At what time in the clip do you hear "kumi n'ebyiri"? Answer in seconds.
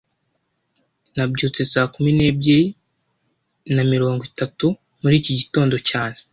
1.93-2.67